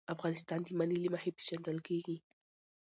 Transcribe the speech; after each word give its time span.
افغانستان 0.15 0.59
د 0.63 0.67
منی 0.77 0.97
له 1.03 1.09
مخې 1.13 1.35
پېژندل 1.37 1.77
کېږي. 1.87 2.17